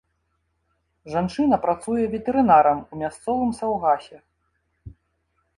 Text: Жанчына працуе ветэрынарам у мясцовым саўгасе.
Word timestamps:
Жанчына 1.15 1.59
працуе 1.67 2.03
ветэрынарам 2.15 2.79
у 2.91 3.05
мясцовым 3.05 3.49
саўгасе. 3.59 4.17